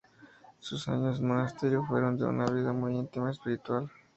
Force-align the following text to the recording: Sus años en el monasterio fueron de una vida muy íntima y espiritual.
Sus 0.57 0.87
años 0.87 1.19
en 1.19 1.25
el 1.25 1.29
monasterio 1.29 1.85
fueron 1.85 2.17
de 2.17 2.25
una 2.25 2.47
vida 2.47 2.73
muy 2.73 2.95
íntima 2.97 3.27
y 3.27 3.33
espiritual. 3.33 3.87